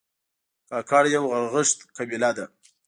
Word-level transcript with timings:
کاکړ 0.69 1.03
یو 1.15 1.23
غرغښت 1.31 1.77
قبیله 1.97 2.29
ده 2.37 2.45